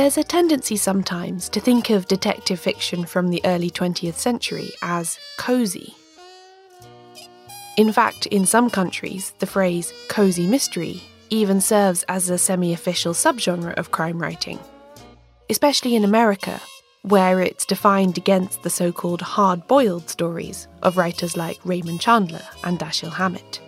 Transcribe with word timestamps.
There's 0.00 0.16
a 0.16 0.24
tendency 0.24 0.78
sometimes 0.78 1.50
to 1.50 1.60
think 1.60 1.90
of 1.90 2.08
detective 2.08 2.58
fiction 2.58 3.04
from 3.04 3.28
the 3.28 3.42
early 3.44 3.68
20th 3.68 4.14
century 4.14 4.70
as 4.80 5.18
cosy. 5.36 5.94
In 7.76 7.92
fact, 7.92 8.24
in 8.24 8.46
some 8.46 8.70
countries, 8.70 9.34
the 9.40 9.46
phrase 9.46 9.92
cozy 10.08 10.46
mystery 10.46 11.02
even 11.28 11.60
serves 11.60 12.02
as 12.04 12.30
a 12.30 12.38
semi 12.38 12.72
official 12.72 13.12
subgenre 13.12 13.74
of 13.74 13.90
crime 13.90 14.18
writing, 14.18 14.58
especially 15.50 15.94
in 15.94 16.04
America, 16.04 16.62
where 17.02 17.38
it's 17.42 17.66
defined 17.66 18.16
against 18.16 18.62
the 18.62 18.70
so 18.70 18.90
called 18.92 19.20
hard 19.20 19.66
boiled 19.66 20.08
stories 20.08 20.66
of 20.82 20.96
writers 20.96 21.36
like 21.36 21.60
Raymond 21.62 22.00
Chandler 22.00 22.46
and 22.64 22.78
Dashiell 22.78 23.12
Hammett. 23.12 23.60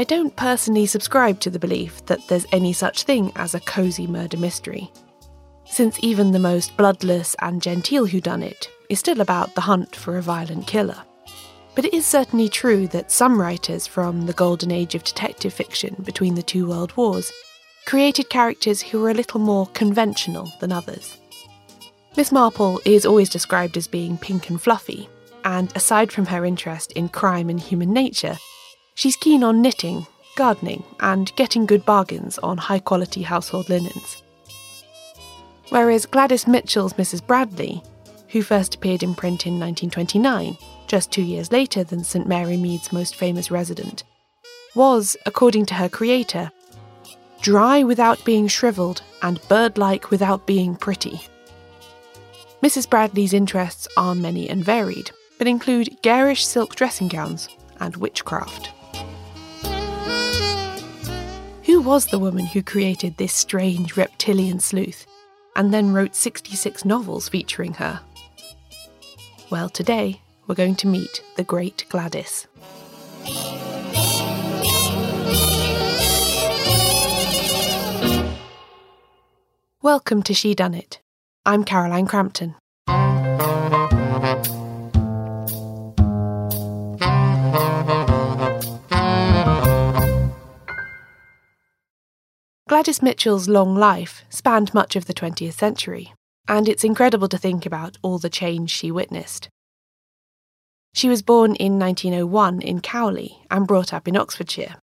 I 0.00 0.04
don't 0.04 0.34
personally 0.34 0.86
subscribe 0.86 1.40
to 1.40 1.50
the 1.50 1.58
belief 1.58 2.06
that 2.06 2.26
there's 2.26 2.46
any 2.52 2.72
such 2.72 3.02
thing 3.02 3.32
as 3.36 3.54
a 3.54 3.60
cosy 3.60 4.06
murder 4.06 4.38
mystery, 4.38 4.90
since 5.66 5.98
even 6.00 6.32
the 6.32 6.38
most 6.38 6.74
bloodless 6.78 7.36
and 7.42 7.60
genteel 7.60 8.06
whodunit 8.06 8.66
is 8.88 8.98
still 8.98 9.20
about 9.20 9.54
the 9.54 9.60
hunt 9.60 9.94
for 9.94 10.16
a 10.16 10.22
violent 10.22 10.66
killer. 10.66 10.96
But 11.74 11.84
it 11.84 11.92
is 11.92 12.06
certainly 12.06 12.48
true 12.48 12.88
that 12.88 13.10
some 13.10 13.38
writers 13.38 13.86
from 13.86 14.24
the 14.24 14.32
golden 14.32 14.70
age 14.70 14.94
of 14.94 15.04
detective 15.04 15.52
fiction 15.52 15.94
between 16.02 16.34
the 16.34 16.42
two 16.42 16.66
world 16.66 16.96
wars 16.96 17.30
created 17.84 18.30
characters 18.30 18.80
who 18.80 19.00
were 19.00 19.10
a 19.10 19.14
little 19.20 19.38
more 19.38 19.66
conventional 19.74 20.50
than 20.60 20.72
others. 20.72 21.18
Miss 22.16 22.32
Marple 22.32 22.80
is 22.86 23.04
always 23.04 23.28
described 23.28 23.76
as 23.76 23.86
being 23.86 24.16
pink 24.16 24.48
and 24.48 24.62
fluffy, 24.62 25.10
and 25.44 25.70
aside 25.76 26.10
from 26.10 26.24
her 26.24 26.46
interest 26.46 26.90
in 26.92 27.10
crime 27.10 27.50
and 27.50 27.60
human 27.60 27.92
nature, 27.92 28.38
She's 28.94 29.16
keen 29.16 29.42
on 29.42 29.62
knitting, 29.62 30.06
gardening, 30.36 30.84
and 31.00 31.34
getting 31.36 31.66
good 31.66 31.84
bargains 31.84 32.38
on 32.38 32.58
high 32.58 32.78
quality 32.78 33.22
household 33.22 33.68
linens. 33.68 34.22
Whereas 35.70 36.06
Gladys 36.06 36.46
Mitchell's 36.46 36.94
Mrs. 36.94 37.26
Bradley, 37.26 37.82
who 38.28 38.42
first 38.42 38.74
appeared 38.74 39.02
in 39.02 39.14
print 39.14 39.46
in 39.46 39.58
1929, 39.58 40.56
just 40.86 41.10
two 41.10 41.22
years 41.22 41.52
later 41.52 41.84
than 41.84 42.04
St. 42.04 42.26
Mary 42.26 42.56
Mead's 42.56 42.92
most 42.92 43.16
famous 43.16 43.50
resident, 43.50 44.02
was, 44.74 45.16
according 45.26 45.66
to 45.66 45.74
her 45.74 45.88
creator, 45.88 46.50
dry 47.40 47.82
without 47.82 48.24
being 48.24 48.48
shrivelled 48.48 49.02
and 49.22 49.40
bird 49.48 49.78
like 49.78 50.10
without 50.10 50.46
being 50.46 50.76
pretty. 50.76 51.20
Mrs. 52.62 52.88
Bradley's 52.88 53.32
interests 53.32 53.88
are 53.96 54.14
many 54.14 54.48
and 54.48 54.64
varied, 54.64 55.10
but 55.38 55.46
include 55.46 55.96
garish 56.02 56.44
silk 56.44 56.74
dressing 56.74 57.08
gowns 57.08 57.48
and 57.78 57.96
witchcraft. 57.96 58.70
Was 61.80 62.06
the 62.06 62.18
woman 62.18 62.44
who 62.46 62.62
created 62.62 63.16
this 63.16 63.32
strange 63.32 63.96
reptilian 63.96 64.60
sleuth 64.60 65.06
and 65.56 65.74
then 65.74 65.92
wrote 65.92 66.14
66 66.14 66.84
novels 66.84 67.28
featuring 67.28 67.74
her? 67.74 68.00
Well, 69.50 69.68
today 69.68 70.20
we're 70.46 70.54
going 70.54 70.76
to 70.76 70.86
meet 70.86 71.22
the 71.36 71.42
great 71.42 71.86
Gladys. 71.88 72.46
Welcome 79.82 80.22
to 80.24 80.32
Shedunnit. 80.34 80.98
I'm 81.46 81.64
Caroline 81.64 82.06
Crampton. 82.06 82.54
Gladys 92.80 93.02
Mitchell's 93.02 93.46
long 93.46 93.74
life 93.74 94.24
spanned 94.30 94.72
much 94.72 94.96
of 94.96 95.04
the 95.04 95.12
20th 95.12 95.52
century, 95.52 96.14
and 96.48 96.66
it's 96.66 96.82
incredible 96.82 97.28
to 97.28 97.36
think 97.36 97.66
about 97.66 97.98
all 98.00 98.18
the 98.18 98.30
change 98.30 98.70
she 98.70 98.90
witnessed. 98.90 99.50
She 100.94 101.10
was 101.10 101.20
born 101.20 101.56
in 101.56 101.78
1901 101.78 102.62
in 102.62 102.80
Cowley 102.80 103.42
and 103.50 103.66
brought 103.66 103.92
up 103.92 104.08
in 104.08 104.16
Oxfordshire. 104.16 104.76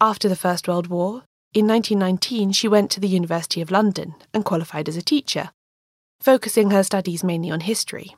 After 0.00 0.28
the 0.28 0.36
First 0.36 0.68
World 0.68 0.86
War, 0.86 1.24
in 1.52 1.66
1919 1.66 2.52
she 2.52 2.68
went 2.68 2.92
to 2.92 3.00
the 3.00 3.08
University 3.08 3.60
of 3.60 3.72
London 3.72 4.14
and 4.32 4.44
qualified 4.44 4.88
as 4.88 4.96
a 4.96 5.02
teacher, 5.02 5.50
focusing 6.20 6.70
her 6.70 6.84
studies 6.84 7.24
mainly 7.24 7.50
on 7.50 7.62
history. 7.62 8.14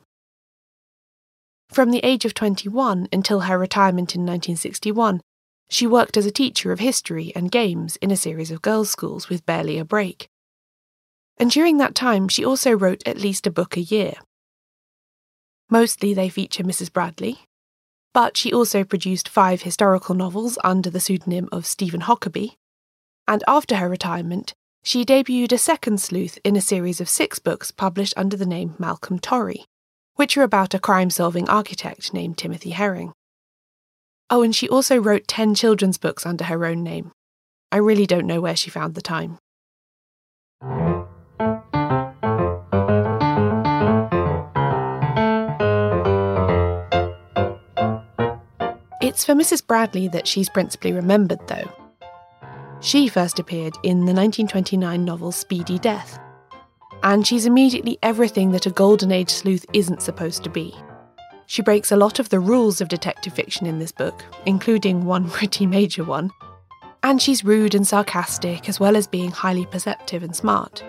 From 1.71 1.89
the 1.89 2.05
age 2.05 2.23
of 2.23 2.35
21 2.35 3.07
until 3.11 3.39
her 3.39 3.57
retirement 3.57 4.13
in 4.13 4.27
1961, 4.27 5.21
she 5.69 5.87
worked 5.87 6.17
as 6.17 6.25
a 6.25 6.31
teacher 6.31 6.71
of 6.71 6.79
history 6.79 7.31
and 7.35 7.51
games 7.51 7.95
in 7.97 8.11
a 8.11 8.17
series 8.17 8.51
of 8.51 8.61
girls' 8.61 8.89
schools 8.89 9.29
with 9.29 9.45
barely 9.45 9.77
a 9.77 9.85
break. 9.85 10.27
And 11.37 11.49
during 11.49 11.77
that 11.77 11.95
time, 11.95 12.27
she 12.27 12.43
also 12.43 12.71
wrote 12.71 13.01
at 13.05 13.19
least 13.19 13.47
a 13.47 13.51
book 13.51 13.77
a 13.77 13.81
year. 13.81 14.15
Mostly 15.69 16.13
they 16.13 16.27
feature 16.27 16.63
Mrs. 16.63 16.91
Bradley, 16.91 17.45
but 18.13 18.35
she 18.35 18.51
also 18.51 18.83
produced 18.83 19.29
five 19.29 19.61
historical 19.61 20.15
novels 20.15 20.57
under 20.63 20.89
the 20.89 20.99
pseudonym 20.99 21.47
of 21.51 21.67
Stephen 21.67 22.01
Hockaby. 22.01 22.55
And 23.27 23.43
after 23.47 23.75
her 23.75 23.87
retirement, 23.87 24.53
she 24.83 25.05
debuted 25.05 25.51
a 25.51 25.57
second 25.59 26.01
sleuth 26.01 26.39
in 26.43 26.55
a 26.55 26.61
series 26.61 26.99
of 26.99 27.07
six 27.07 27.37
books 27.37 27.69
published 27.69 28.15
under 28.17 28.35
the 28.35 28.45
name 28.45 28.73
Malcolm 28.79 29.19
Torrie, 29.19 29.65
which 30.15 30.35
are 30.35 30.43
about 30.43 30.73
a 30.73 30.79
crime 30.79 31.11
solving 31.11 31.47
architect 31.47 32.13
named 32.13 32.37
Timothy 32.37 32.71
Herring. 32.71 33.13
Oh, 34.31 34.43
and 34.43 34.55
she 34.55 34.69
also 34.69 34.97
wrote 34.97 35.27
10 35.27 35.55
children's 35.55 35.97
books 35.97 36.25
under 36.25 36.43
her 36.43 36.65
own 36.65 36.83
name. 36.83 37.11
I 37.71 37.77
really 37.77 38.05
don't 38.05 38.27
know 38.27 38.41
where 38.41 38.55
she 38.55 38.69
found 38.69 38.95
the 38.95 39.01
time. 39.01 39.39
It's 49.01 49.25
for 49.25 49.33
Mrs. 49.33 49.65
Bradley 49.65 50.07
that 50.09 50.27
she's 50.27 50.49
principally 50.49 50.93
remembered, 50.93 51.39
though. 51.47 51.71
She 52.81 53.07
first 53.07 53.39
appeared 53.39 53.73
in 53.83 54.05
the 54.05 54.13
1929 54.13 55.03
novel 55.03 55.31
Speedy 55.31 55.79
Death, 55.79 56.19
and 57.01 57.25
she's 57.25 57.47
immediately 57.47 57.97
everything 58.03 58.51
that 58.51 58.67
a 58.67 58.71
Golden 58.71 59.11
Age 59.11 59.31
sleuth 59.31 59.65
isn't 59.73 60.03
supposed 60.03 60.43
to 60.43 60.49
be. 60.49 60.75
She 61.49 61.63
breaks 61.63 61.91
a 61.91 61.95
lot 61.95 62.19
of 62.19 62.29
the 62.29 62.39
rules 62.39 62.79
of 62.79 62.89
detective 62.89 63.33
fiction 63.33 63.65
in 63.65 63.79
this 63.79 63.91
book, 63.91 64.23
including 64.45 65.05
one 65.05 65.27
pretty 65.31 65.65
major 65.65 66.03
one. 66.03 66.29
And 67.01 67.19
she's 67.19 67.43
rude 67.43 67.73
and 67.73 67.87
sarcastic, 67.87 68.69
as 68.69 68.79
well 68.79 68.95
as 68.95 69.07
being 69.07 69.31
highly 69.31 69.65
perceptive 69.65 70.21
and 70.21 70.35
smart. 70.35 70.83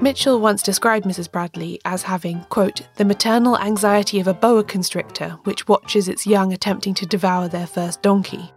Mitchell 0.00 0.40
once 0.40 0.62
described 0.62 1.04
Mrs. 1.04 1.30
Bradley 1.30 1.78
as 1.84 2.02
having, 2.02 2.40
quote, 2.44 2.88
the 2.96 3.04
maternal 3.04 3.58
anxiety 3.58 4.20
of 4.20 4.26
a 4.26 4.32
boa 4.32 4.64
constrictor 4.64 5.36
which 5.44 5.68
watches 5.68 6.08
its 6.08 6.26
young 6.26 6.54
attempting 6.54 6.94
to 6.94 7.04
devour 7.04 7.48
their 7.48 7.66
first 7.66 8.00
donkey. 8.00 8.50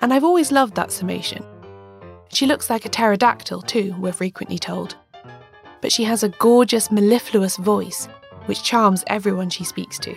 And 0.00 0.12
I've 0.12 0.24
always 0.24 0.50
loved 0.50 0.74
that 0.74 0.90
summation. 0.90 1.44
She 2.30 2.46
looks 2.46 2.68
like 2.68 2.84
a 2.84 2.88
pterodactyl, 2.88 3.62
too, 3.62 3.94
we're 4.00 4.10
frequently 4.10 4.58
told. 4.58 4.96
But 5.80 5.92
she 5.92 6.02
has 6.02 6.24
a 6.24 6.30
gorgeous, 6.30 6.90
mellifluous 6.90 7.56
voice 7.58 8.08
which 8.46 8.62
charms 8.62 9.04
everyone 9.06 9.50
she 9.50 9.64
speaks 9.64 9.98
to. 10.00 10.14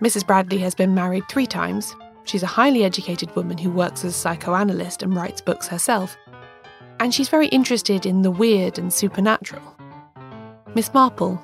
Mrs. 0.00 0.26
Bradley 0.26 0.58
has 0.58 0.74
been 0.74 0.94
married 0.94 1.28
three 1.28 1.46
times. 1.46 1.94
She's 2.24 2.42
a 2.42 2.46
highly 2.46 2.84
educated 2.84 3.34
woman 3.36 3.56
who 3.56 3.70
works 3.70 4.04
as 4.04 4.14
a 4.14 4.18
psychoanalyst 4.18 5.02
and 5.02 5.14
writes 5.14 5.40
books 5.40 5.68
herself. 5.68 6.16
And 6.98 7.14
she's 7.14 7.28
very 7.28 7.48
interested 7.48 8.04
in 8.04 8.22
the 8.22 8.30
weird 8.30 8.78
and 8.78 8.92
supernatural. 8.92 9.62
Miss 10.74 10.92
Marple, 10.92 11.40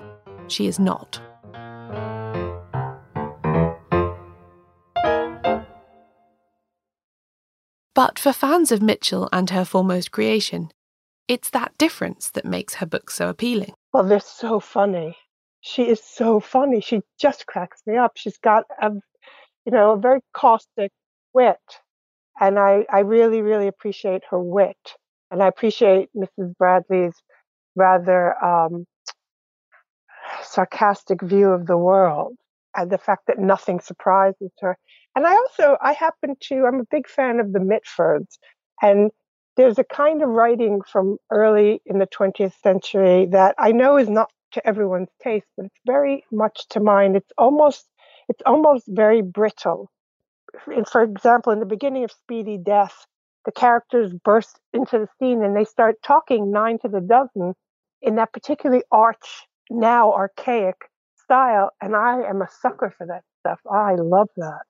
she 0.48 0.66
is 0.66 0.78
not. 0.78 1.20
But 7.94 8.18
for 8.18 8.32
fans 8.32 8.70
of 8.70 8.80
Mitchell 8.80 9.28
and 9.32 9.50
her 9.50 9.64
foremost 9.64 10.12
creation, 10.12 10.70
it's 11.26 11.50
that 11.50 11.76
difference 11.78 12.30
that 12.30 12.44
makes 12.44 12.74
her 12.74 12.86
books 12.86 13.16
so 13.16 13.28
appealing. 13.28 13.74
Well, 13.92 14.04
they're 14.04 14.20
so 14.20 14.60
funny. 14.60 15.16
She 15.60 15.88
is 15.88 16.02
so 16.02 16.40
funny. 16.40 16.80
She 16.80 17.02
just 17.20 17.46
cracks 17.46 17.82
me 17.86 17.96
up. 17.96 18.12
She's 18.16 18.38
got 18.38 18.64
a, 18.80 18.92
you 19.64 19.72
know, 19.72 19.92
a 19.92 19.98
very 19.98 20.20
caustic 20.34 20.92
wit, 21.34 21.58
and 22.40 22.58
I, 22.58 22.86
I 22.92 23.00
really, 23.00 23.42
really 23.42 23.68
appreciate 23.68 24.22
her 24.30 24.40
wit, 24.40 24.96
and 25.30 25.42
I 25.42 25.48
appreciate 25.48 26.10
Mrs. 26.16 26.56
Bradley's 26.58 27.14
rather 27.76 28.42
um, 28.44 28.86
sarcastic 30.42 31.22
view 31.22 31.50
of 31.50 31.66
the 31.66 31.76
world, 31.78 32.36
and 32.76 32.90
the 32.90 32.98
fact 32.98 33.26
that 33.26 33.38
nothing 33.38 33.80
surprises 33.80 34.50
her. 34.60 34.76
And 35.16 35.26
I 35.26 35.34
also, 35.34 35.76
I 35.80 35.92
happen 35.92 36.36
to, 36.44 36.66
I'm 36.66 36.80
a 36.80 36.86
big 36.90 37.08
fan 37.08 37.40
of 37.40 37.52
the 37.52 37.58
Mitfords, 37.58 38.38
and 38.82 39.10
there's 39.58 39.78
a 39.78 39.84
kind 39.84 40.22
of 40.22 40.28
writing 40.28 40.80
from 40.90 41.18
early 41.32 41.82
in 41.84 41.98
the 41.98 42.06
20th 42.06 42.54
century 42.62 43.26
that 43.32 43.56
I 43.58 43.72
know 43.72 43.98
is 43.98 44.08
not 44.08 44.30
to 44.52 44.64
everyone's 44.66 45.10
taste, 45.20 45.48
but 45.56 45.66
it's 45.66 45.80
very 45.84 46.24
much 46.30 46.66
to 46.70 46.80
mine. 46.80 47.16
It's 47.16 47.32
almost 47.36 47.86
it's 48.28 48.40
almost 48.46 48.84
very 48.88 49.20
brittle. 49.20 49.90
And 50.68 50.88
for 50.88 51.02
example, 51.02 51.52
in 51.52 51.58
the 51.58 51.66
beginning 51.66 52.04
of 52.04 52.12
Speedy 52.12 52.56
Death, 52.56 53.04
the 53.44 53.52
characters 53.52 54.12
burst 54.24 54.60
into 54.72 54.98
the 55.00 55.08
scene 55.18 55.42
and 55.42 55.56
they 55.56 55.64
start 55.64 55.96
talking 56.04 56.52
nine 56.52 56.78
to 56.80 56.88
the 56.88 57.00
dozen 57.00 57.54
in 58.00 58.14
that 58.14 58.32
particularly 58.32 58.84
arch, 58.92 59.46
now 59.70 60.12
archaic 60.12 60.76
style. 61.24 61.70
And 61.80 61.96
I 61.96 62.22
am 62.22 62.42
a 62.42 62.48
sucker 62.62 62.94
for 62.96 63.08
that 63.08 63.24
stuff. 63.40 63.58
I 63.68 63.96
love 63.96 64.28
that. 64.36 64.62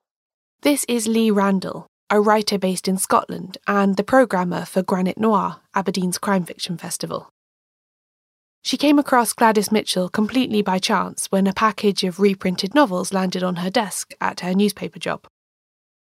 This 0.61 0.83
is 0.89 1.07
Lee 1.07 1.29
Randall, 1.29 1.87
a 2.09 2.19
writer 2.19 2.57
based 2.57 2.87
in 2.87 2.97
Scotland 2.97 3.57
and 3.67 3.95
the 3.95 4.03
programmer 4.03 4.65
for 4.65 4.81
Granite 4.81 5.19
Noir, 5.19 5.57
Aberdeen's 5.75 6.17
crime 6.17 6.43
fiction 6.43 6.77
festival. 6.77 7.31
She 8.61 8.77
came 8.77 8.99
across 8.99 9.33
Gladys 9.33 9.71
Mitchell 9.71 10.09
completely 10.09 10.61
by 10.61 10.79
chance 10.79 11.27
when 11.27 11.47
a 11.47 11.53
package 11.53 12.03
of 12.03 12.19
reprinted 12.19 12.75
novels 12.75 13.13
landed 13.13 13.43
on 13.43 13.57
her 13.57 13.69
desk 13.69 14.13
at 14.19 14.41
her 14.41 14.53
newspaper 14.53 14.99
job. 14.99 15.27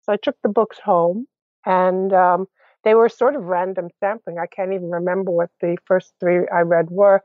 So 0.04 0.12
I 0.12 0.16
took 0.16 0.36
the 0.42 0.48
books 0.48 0.78
home, 0.78 1.26
and 1.66 2.12
um, 2.12 2.46
they 2.84 2.94
were 2.94 3.08
sort 3.08 3.34
of 3.34 3.44
random 3.44 3.88
sampling. 4.00 4.38
I 4.38 4.46
can't 4.46 4.72
even 4.72 4.90
remember 4.90 5.32
what 5.32 5.50
the 5.60 5.76
first 5.84 6.14
three 6.20 6.46
I 6.48 6.60
read 6.60 6.88
were. 6.90 7.22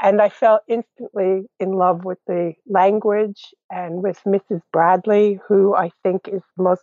And 0.00 0.22
I 0.22 0.30
fell 0.30 0.60
instantly 0.68 1.42
in 1.60 1.72
love 1.72 2.04
with 2.04 2.18
the 2.26 2.54
language 2.66 3.54
and 3.70 4.02
with 4.02 4.20
Mrs. 4.26 4.62
Bradley, 4.72 5.38
who 5.46 5.76
I 5.76 5.90
think 6.02 6.28
is 6.28 6.42
the 6.56 6.62
most 6.62 6.82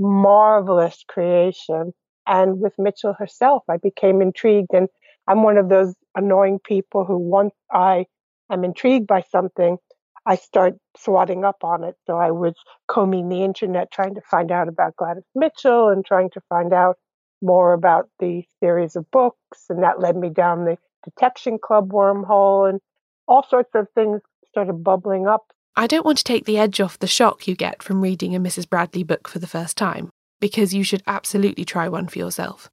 marvelous 0.00 1.04
creation. 1.08 1.94
And 2.26 2.60
with 2.60 2.74
Mitchell 2.78 3.14
herself, 3.14 3.64
I 3.70 3.78
became 3.78 4.22
intrigued. 4.22 4.74
And 4.74 4.88
I'm 5.28 5.44
one 5.44 5.58
of 5.58 5.68
those 5.68 5.94
annoying 6.16 6.60
people 6.64 7.04
who 7.04 7.18
once 7.18 7.54
I 7.72 8.06
am 8.50 8.64
intrigued 8.64 9.06
by 9.06 9.22
something, 9.30 9.78
I 10.26 10.36
start 10.36 10.76
swatting 10.96 11.44
up 11.44 11.64
on 11.64 11.84
it. 11.84 11.96
So 12.06 12.18
I 12.18 12.32
was 12.32 12.54
combing 12.88 13.28
the 13.28 13.44
internet 13.44 13.92
trying 13.92 14.16
to 14.16 14.22
find 14.22 14.52
out 14.52 14.68
about 14.68 14.96
Gladys 14.96 15.24
Mitchell 15.34 15.88
and 15.90 16.04
trying 16.04 16.30
to 16.30 16.42
find 16.48 16.72
out 16.72 16.98
more 17.42 17.74
about 17.74 18.08
the 18.20 18.44
series 18.60 18.96
of 18.96 19.10
books. 19.12 19.66
And 19.70 19.82
that 19.82 20.00
led 20.00 20.16
me 20.16 20.30
down 20.30 20.64
the 20.66 20.78
detection 21.04 21.58
club 21.58 21.92
wormhole 21.92 22.68
and 22.68 22.80
all 23.28 23.42
sorts 23.42 23.70
of 23.74 23.88
things 23.94 24.20
started 24.48 24.84
bubbling 24.84 25.26
up. 25.26 25.44
I 25.76 25.86
don't 25.86 26.04
want 26.04 26.18
to 26.18 26.24
take 26.24 26.44
the 26.44 26.58
edge 26.58 26.80
off 26.80 26.98
the 26.98 27.06
shock 27.06 27.46
you 27.46 27.54
get 27.54 27.82
from 27.82 28.00
reading 28.00 28.34
a 28.34 28.40
Mrs. 28.40 28.68
Bradley 28.68 29.02
book 29.02 29.28
for 29.28 29.38
the 29.38 29.46
first 29.46 29.76
time, 29.76 30.10
because 30.40 30.74
you 30.74 30.82
should 30.82 31.02
absolutely 31.06 31.64
try 31.64 31.88
one 31.88 32.08
for 32.08 32.18
yourself. 32.18 32.68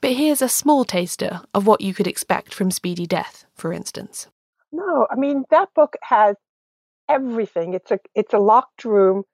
But 0.00 0.12
here's 0.12 0.40
a 0.40 0.48
small 0.48 0.84
taster 0.84 1.42
of 1.52 1.66
what 1.66 1.82
you 1.82 1.92
could 1.92 2.06
expect 2.06 2.54
from 2.54 2.70
Speedy 2.70 3.06
Death, 3.06 3.44
for 3.54 3.72
instance. 3.72 4.28
No, 4.72 5.06
I 5.10 5.16
mean 5.16 5.44
that 5.50 5.68
book 5.74 5.96
has 6.02 6.36
everything. 7.08 7.74
It's 7.74 7.90
a 7.90 7.98
it's 8.14 8.32
a 8.32 8.38
locked 8.38 8.84
room, 8.84 9.24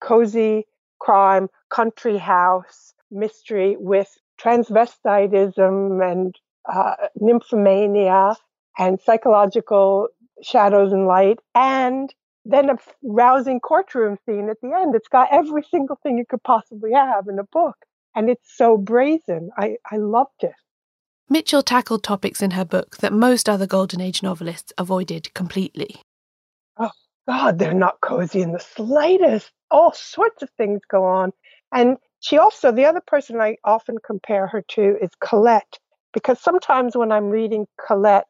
cozy 0.00 0.66
crime, 0.98 1.48
country 1.70 2.18
house 2.18 2.94
mystery 3.10 3.76
with 3.78 4.08
transvestitism 4.40 6.10
and 6.10 6.34
uh, 6.70 6.94
nymphomania 7.20 8.34
and 8.78 9.00
psychological 9.00 10.08
shadows 10.42 10.92
and 10.92 11.06
light, 11.06 11.38
and 11.54 12.12
then 12.44 12.70
a 12.70 12.76
rousing 13.02 13.60
courtroom 13.60 14.16
scene 14.24 14.48
at 14.48 14.56
the 14.62 14.72
end. 14.74 14.94
It's 14.94 15.08
got 15.08 15.28
every 15.30 15.62
single 15.62 15.98
thing 16.02 16.16
you 16.16 16.24
could 16.28 16.42
possibly 16.42 16.92
have 16.92 17.28
in 17.28 17.38
a 17.38 17.44
book. 17.44 17.76
And 18.14 18.30
it's 18.30 18.56
so 18.56 18.76
brazen. 18.76 19.50
I, 19.56 19.76
I 19.90 19.96
loved 19.96 20.42
it. 20.42 20.54
Mitchell 21.28 21.62
tackled 21.62 22.02
topics 22.02 22.40
in 22.40 22.52
her 22.52 22.64
book 22.64 22.96
that 22.98 23.12
most 23.12 23.48
other 23.48 23.66
Golden 23.66 24.00
Age 24.00 24.22
novelists 24.22 24.72
avoided 24.78 25.32
completely. 25.34 26.00
Oh, 26.78 26.90
God, 27.28 27.58
they're 27.58 27.74
not 27.74 28.00
cozy 28.00 28.40
in 28.40 28.52
the 28.52 28.60
slightest. 28.60 29.52
All 29.70 29.92
sorts 29.92 30.42
of 30.42 30.48
things 30.56 30.80
go 30.90 31.04
on. 31.04 31.32
And 31.70 31.98
she 32.20 32.38
also, 32.38 32.72
the 32.72 32.86
other 32.86 33.02
person 33.06 33.40
I 33.40 33.56
often 33.62 33.96
compare 34.04 34.46
her 34.46 34.64
to 34.70 34.96
is 35.02 35.10
Colette, 35.20 35.78
because 36.14 36.40
sometimes 36.40 36.96
when 36.96 37.12
I'm 37.12 37.28
reading 37.28 37.66
Colette, 37.86 38.26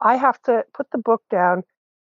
I 0.00 0.16
have 0.16 0.40
to 0.42 0.64
put 0.74 0.90
the 0.90 0.98
book 0.98 1.22
down 1.30 1.62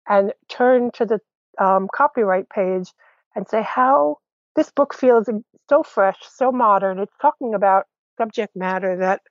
and 0.07 0.33
turn 0.49 0.91
to 0.95 1.05
the 1.05 1.19
um, 1.63 1.87
copyright 1.93 2.49
page 2.49 2.91
and 3.35 3.47
say, 3.47 3.61
how 3.61 4.17
this 4.55 4.71
book 4.71 4.93
feels 4.93 5.29
so 5.69 5.83
fresh, 5.83 6.17
so 6.29 6.51
modern. 6.51 6.99
It's 6.99 7.15
talking 7.21 7.53
about 7.53 7.85
subject 8.17 8.55
matter 8.55 8.97
that 8.97 9.21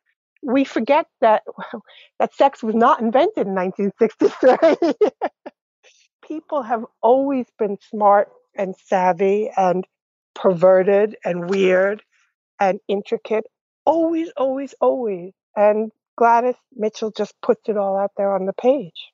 we 0.43 0.65
forget 0.65 1.07
that 1.21 1.43
that 2.19 2.35
sex 2.35 2.63
was 2.63 2.75
not 2.75 3.01
invented 3.01 3.47
in 3.47 3.55
1963. 3.55 4.99
People 6.27 6.63
have 6.63 6.85
always 7.03 7.47
been 7.59 7.79
smart 7.91 8.29
and 8.57 8.75
savvy 8.87 9.51
and 9.57 9.87
perverted 10.35 11.17
and 11.25 11.49
weird 11.49 12.03
and 12.61 12.81
intricate. 12.89 13.45
Always, 13.85 14.31
always, 14.37 14.75
always. 14.81 15.33
And 15.55 15.93
Gladys 16.17 16.55
Mitchell 16.75 17.11
just 17.11 17.35
puts 17.43 17.69
it 17.69 17.77
all 17.77 17.99
out 17.99 18.13
there 18.17 18.35
on 18.35 18.47
the 18.47 18.53
page. 18.55 19.13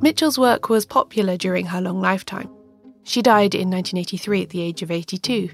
Mitchell's 0.00 0.38
work 0.38 0.68
was 0.68 0.86
popular 0.86 1.36
during 1.36 1.66
her 1.66 1.80
long 1.80 2.00
lifetime. 2.00 2.48
She 3.02 3.22
died 3.22 3.54
in 3.54 3.70
1983 3.70 4.42
at 4.42 4.48
the 4.50 4.60
age 4.60 4.82
of 4.82 4.90
82. 4.90 5.50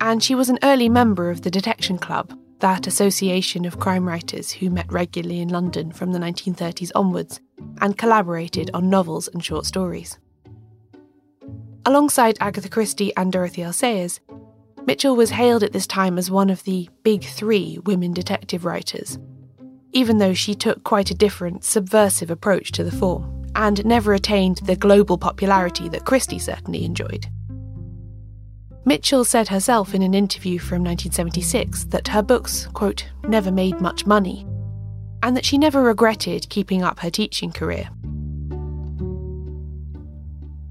And 0.00 0.22
she 0.22 0.34
was 0.34 0.48
an 0.48 0.58
early 0.62 0.88
member 0.88 1.30
of 1.30 1.42
the 1.42 1.50
Detection 1.50 1.98
Club, 1.98 2.32
that 2.60 2.86
association 2.86 3.64
of 3.64 3.80
crime 3.80 4.06
writers 4.06 4.52
who 4.52 4.70
met 4.70 4.90
regularly 4.90 5.40
in 5.40 5.48
London 5.48 5.92
from 5.92 6.12
the 6.12 6.18
1930s 6.18 6.92
onwards 6.94 7.40
and 7.80 7.98
collaborated 7.98 8.70
on 8.72 8.88
novels 8.88 9.28
and 9.28 9.44
short 9.44 9.66
stories. 9.66 10.18
Alongside 11.84 12.36
Agatha 12.40 12.68
Christie 12.68 13.14
and 13.16 13.32
Dorothy 13.32 13.62
L. 13.62 13.72
Sayers, 13.72 14.20
Mitchell 14.86 15.16
was 15.16 15.30
hailed 15.30 15.64
at 15.64 15.72
this 15.72 15.86
time 15.86 16.16
as 16.16 16.30
one 16.30 16.48
of 16.48 16.62
the 16.62 16.88
big 17.02 17.24
three 17.24 17.78
women 17.84 18.12
detective 18.12 18.64
writers, 18.64 19.18
even 19.92 20.18
though 20.18 20.32
she 20.32 20.54
took 20.54 20.84
quite 20.84 21.10
a 21.10 21.14
different, 21.14 21.64
subversive 21.64 22.30
approach 22.30 22.70
to 22.72 22.84
the 22.84 22.92
form 22.92 23.44
and 23.56 23.84
never 23.84 24.14
attained 24.14 24.58
the 24.58 24.76
global 24.76 25.18
popularity 25.18 25.88
that 25.88 26.04
Christie 26.04 26.38
certainly 26.38 26.84
enjoyed. 26.84 27.26
Mitchell 28.84 29.24
said 29.24 29.48
herself 29.48 29.92
in 29.92 30.02
an 30.02 30.14
interview 30.14 30.60
from 30.60 30.84
1976 30.84 31.86
that 31.86 32.06
her 32.06 32.22
books, 32.22 32.68
quote, 32.68 33.08
never 33.24 33.50
made 33.50 33.80
much 33.80 34.06
money, 34.06 34.46
and 35.24 35.36
that 35.36 35.44
she 35.44 35.58
never 35.58 35.82
regretted 35.82 36.48
keeping 36.48 36.84
up 36.84 37.00
her 37.00 37.10
teaching 37.10 37.50
career. 37.50 37.88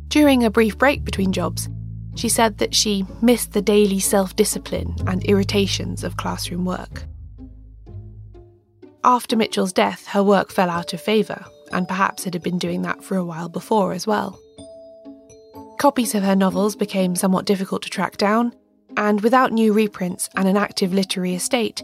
During 0.07 0.45
a 0.45 0.49
brief 0.49 0.77
break 0.77 1.03
between 1.03 1.33
jobs, 1.33 1.67
she 2.15 2.29
said 2.29 2.57
that 2.57 2.73
she 2.73 3.05
missed 3.21 3.53
the 3.53 3.61
daily 3.61 3.99
self 3.99 4.35
discipline 4.35 4.95
and 5.07 5.23
irritations 5.25 6.03
of 6.03 6.17
classroom 6.17 6.65
work. 6.65 7.03
After 9.03 9.35
Mitchell's 9.35 9.73
death, 9.73 10.07
her 10.07 10.23
work 10.23 10.51
fell 10.51 10.69
out 10.69 10.93
of 10.93 11.01
favour, 11.01 11.45
and 11.71 11.87
perhaps 11.87 12.25
it 12.25 12.33
had 12.33 12.41
been 12.41 12.57
doing 12.57 12.81
that 12.81 13.03
for 13.03 13.17
a 13.17 13.25
while 13.25 13.49
before 13.49 13.93
as 13.93 14.07
well. 14.07 14.39
Copies 15.77 16.15
of 16.15 16.23
her 16.23 16.35
novels 16.35 16.75
became 16.75 17.15
somewhat 17.15 17.45
difficult 17.45 17.83
to 17.83 17.89
track 17.89 18.17
down, 18.17 18.53
and 18.97 19.21
without 19.21 19.51
new 19.51 19.73
reprints 19.73 20.29
and 20.35 20.47
an 20.47 20.57
active 20.57 20.93
literary 20.93 21.35
estate, 21.35 21.83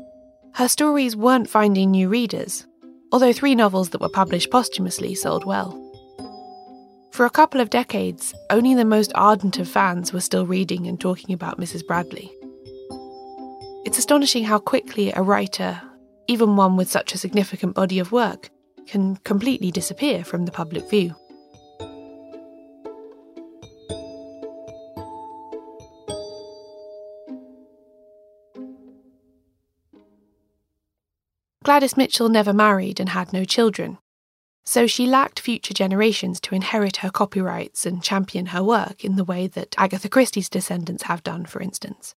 her 0.55 0.67
stories 0.67 1.15
weren't 1.15 1.50
finding 1.50 1.91
new 1.91 2.09
readers, 2.09 2.65
although 3.11 3.33
three 3.33 3.53
novels 3.53 3.89
that 3.89 4.01
were 4.01 4.09
published 4.09 4.50
posthumously 4.50 5.13
sold 5.13 5.45
well. 5.45 5.90
For 7.11 7.25
a 7.25 7.29
couple 7.29 7.59
of 7.59 7.69
decades, 7.69 8.33
only 8.49 8.73
the 8.73 8.85
most 8.85 9.11
ardent 9.15 9.59
of 9.59 9.67
fans 9.67 10.13
were 10.13 10.21
still 10.21 10.45
reading 10.45 10.87
and 10.87 10.99
talking 10.99 11.33
about 11.33 11.59
Mrs. 11.59 11.85
Bradley. 11.85 12.31
It's 13.85 13.97
astonishing 13.97 14.45
how 14.45 14.59
quickly 14.59 15.11
a 15.11 15.21
writer, 15.21 15.81
even 16.27 16.55
one 16.55 16.77
with 16.77 16.89
such 16.89 17.13
a 17.13 17.17
significant 17.17 17.75
body 17.75 17.99
of 17.99 18.13
work, 18.13 18.49
can 18.87 19.17
completely 19.17 19.71
disappear 19.71 20.23
from 20.23 20.45
the 20.45 20.51
public 20.51 20.89
view. 20.89 21.13
Gladys 31.63 31.97
Mitchell 31.97 32.29
never 32.29 32.53
married 32.53 32.99
and 32.99 33.09
had 33.09 33.33
no 33.33 33.43
children, 33.43 33.97
so 34.65 34.87
she 34.87 35.05
lacked 35.05 35.39
future 35.39 35.73
generations 35.73 36.39
to 36.39 36.55
inherit 36.55 36.97
her 36.97 37.09
copyrights 37.09 37.85
and 37.85 38.03
champion 38.03 38.47
her 38.47 38.63
work 38.63 39.03
in 39.03 39.15
the 39.15 39.23
way 39.23 39.47
that 39.47 39.75
Agatha 39.77 40.09
Christie's 40.09 40.49
descendants 40.49 41.03
have 41.03 41.23
done, 41.23 41.45
for 41.45 41.61
instance. 41.61 42.15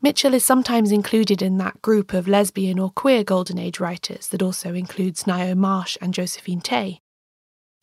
Mitchell 0.00 0.34
is 0.34 0.44
sometimes 0.44 0.92
included 0.92 1.42
in 1.42 1.58
that 1.58 1.82
group 1.82 2.12
of 2.12 2.28
lesbian 2.28 2.78
or 2.78 2.90
queer 2.90 3.24
Golden 3.24 3.58
Age 3.58 3.80
writers 3.80 4.28
that 4.28 4.42
also 4.42 4.72
includes 4.72 5.24
Ngaio 5.24 5.56
Marsh 5.56 5.98
and 6.00 6.14
Josephine 6.14 6.60
Tey, 6.60 7.00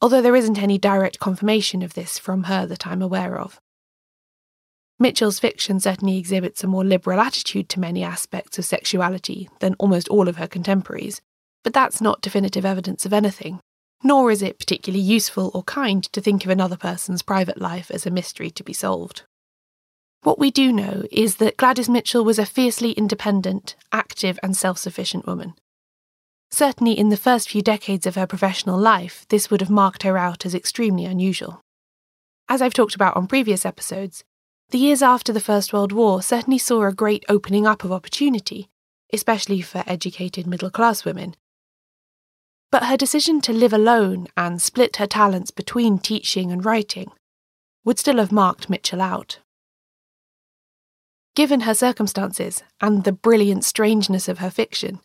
although 0.01 0.21
there 0.21 0.35
isn't 0.35 0.61
any 0.61 0.77
direct 0.77 1.19
confirmation 1.19 1.81
of 1.81 1.93
this 1.93 2.17
from 2.17 2.43
her 2.43 2.65
that 2.65 2.87
I'm 2.87 3.01
aware 3.01 3.37
of. 3.37 3.59
Mitchell's 4.97 5.39
fiction 5.39 5.81
certainly 5.81 6.17
exhibits 6.17 6.63
a 6.63 6.67
more 6.67 6.85
liberal 6.85 7.19
attitude 7.19 7.67
to 7.67 7.81
many 7.81 8.01
aspects 8.01 8.57
of 8.57 8.63
sexuality 8.63 9.49
than 9.59 9.75
almost 9.77 10.07
all 10.07 10.29
of 10.29 10.37
her 10.37 10.47
contemporaries, 10.47 11.21
but 11.65 11.74
that's 11.74 12.00
not 12.00 12.22
definitive 12.22 12.63
evidence 12.63 13.07
of 13.07 13.12
anything, 13.12 13.60
nor 14.03 14.29
is 14.29 14.43
it 14.43 14.60
particularly 14.60 15.03
useful 15.03 15.50
or 15.55 15.63
kind 15.63 16.03
to 16.03 16.22
think 16.22 16.45
of 16.45 16.51
another 16.51 16.77
person's 16.77 17.24
private 17.24 17.60
life 17.60 17.89
as 17.89 18.05
a 18.05 18.12
mystery 18.12 18.51
to 18.51 18.63
be 18.63 18.72
solved. 18.72 19.24
What 20.22 20.38
we 20.38 20.51
do 20.51 20.72
know 20.72 21.05
is 21.12 21.38
that 21.38 21.57
Gladys 21.57 21.89
Mitchell 21.89 22.24
was 22.24 22.38
a 22.38 22.45
fiercely 22.45 22.91
independent, 22.91 23.75
active, 23.91 24.38
and 24.43 24.55
self 24.55 24.77
sufficient 24.77 25.25
woman. 25.25 25.55
Certainly, 26.51 27.00
in 27.00 27.10
the 27.10 27.17
first 27.17 27.50
few 27.50 27.63
decades 27.63 28.05
of 28.05 28.13
her 28.13 28.27
professional 28.27 28.77
life, 28.77 29.25
this 29.29 29.50
would 29.50 29.62
have 29.62 29.72
marked 29.72 30.03
her 30.03 30.19
out 30.19 30.45
as 30.45 30.53
extremely 30.53 31.05
unusual. 31.05 31.62
As 32.48 32.62
I've 32.62 32.75
talked 32.75 32.93
about 32.93 33.17
on 33.17 33.25
previous 33.25 33.65
episodes, 33.65 34.24
the 34.69 34.77
years 34.77 35.01
after 35.01 35.34
the 35.34 35.39
First 35.39 35.74
World 35.74 35.91
War 35.91 36.22
certainly 36.22 36.60
saw 36.60 36.84
a 36.84 36.93
great 36.93 37.25
opening 37.27 37.65
up 37.65 37.84
of 37.84 37.91
opportunity, 37.91 38.69
especially 39.12 39.62
for 39.62 39.84
educated 39.88 40.45
middle 40.45 40.69
class 40.69 41.05
women. 41.05 41.36
But 42.75 42.88
her 42.88 42.98
decision 42.98 43.39
to 43.39 43.53
live 43.53 43.72
alone 43.72 44.27
and 44.36 44.62
split 44.62 44.98
her 44.98 45.08
talents 45.08 45.50
between 45.50 45.98
teaching 45.98 46.51
and 46.51 46.65
writing 46.65 47.10
would 47.86 47.98
still 47.98 48.17
have 48.17 48.34
marked 48.34 48.70
Mitchell 48.70 49.01
out. 49.01 49.39
Given 51.38 51.62
her 51.62 51.74
circumstances 51.74 52.63
and 52.82 53.05
the 53.05 53.13
brilliant 53.13 53.63
strangeness 53.63 54.27
of 54.27 54.39
her 54.39 54.50
fiction, 54.50 55.00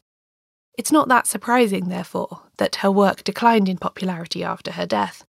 it's 0.77 0.91
not 0.91 1.07
that 1.11 1.29
surprising, 1.29 1.91
therefore, 1.91 2.41
that 2.57 2.75
her 2.83 2.91
work 2.91 3.23
declined 3.23 3.69
in 3.69 3.79
popularity 3.79 4.43
after 4.43 4.73
her 4.73 4.85
death. 4.85 5.25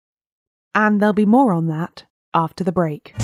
And 0.73 1.01
there'll 1.01 1.11
be 1.11 1.25
more 1.25 1.51
on 1.51 1.67
that 1.67 2.05
after 2.33 2.63
the 2.63 2.71
break. 2.71 3.15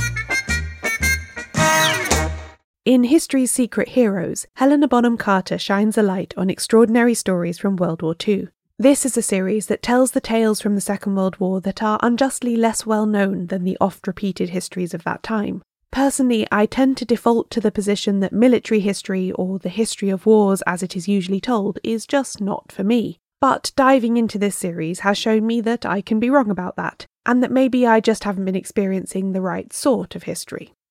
In 2.84 3.06
History's 3.06 3.52
Secret 3.52 3.88
Heroes, 3.88 4.46
Helena 4.58 4.90
Bonham 4.90 5.16
Carter 5.16 5.58
shines 5.58 5.98
a 5.98 6.04
light 6.04 6.34
on 6.36 6.50
extraordinary 6.50 7.14
stories 7.14 7.58
from 7.58 7.78
World 7.78 8.02
War 8.02 8.14
II. 8.28 8.50
This 8.78 9.06
is 9.06 9.16
a 9.16 9.22
series 9.22 9.68
that 9.68 9.82
tells 9.82 10.12
the 10.12 10.20
tales 10.20 10.60
from 10.60 10.76
the 10.76 10.82
Second 10.82 11.16
World 11.16 11.40
War 11.40 11.62
that 11.62 11.82
are 11.82 11.98
unjustly 12.04 12.58
less 12.58 12.86
well 12.86 13.06
known 13.06 13.48
than 13.48 13.64
the 13.64 13.78
oft 13.80 14.06
repeated 14.06 14.50
histories 14.50 14.94
of 14.94 15.06
that 15.06 15.24
time. 15.24 15.62
Personally, 15.92 16.46
I 16.52 16.66
tend 16.66 16.98
to 16.98 17.06
default 17.06 17.50
to 17.52 17.62
the 17.62 17.72
position 17.72 18.20
that 18.20 18.34
military 18.34 18.82
history, 18.82 19.32
or 19.32 19.60
the 19.60 19.70
history 19.70 20.10
of 20.10 20.26
wars 20.26 20.62
as 20.68 20.84
it 20.84 20.94
is 20.94 21.08
usually 21.08 21.40
told, 21.40 21.80
is 21.86 22.06
just 22.06 22.42
not 22.42 22.70
for 22.70 22.84
me. 22.84 23.18
But 23.40 23.72
diving 23.78 24.18
into 24.18 24.38
this 24.38 24.58
series 24.58 25.00
has 25.00 25.18
shown 25.18 25.48
me 25.48 25.62
that 25.62 25.86
I 25.86 26.02
can 26.02 26.20
be 26.20 26.30
wrong 26.30 26.52
about 26.52 26.76
that, 26.76 27.06
and 27.26 27.42
that 27.42 27.52
maybe 27.52 27.88
I 27.88 28.02
just 28.02 28.26
haven't 28.26 28.44
been 28.44 28.58
experiencing 28.58 29.32
the 29.32 29.40
right 29.40 29.72
sort 29.72 30.16
of 30.16 30.24
history. 30.24 30.74